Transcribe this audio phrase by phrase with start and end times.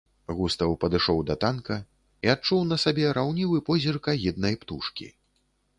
[0.37, 1.77] Густаў падышоў да танка
[2.25, 5.07] і адчуў на сабе раўнівы позірк агіднай птушкі.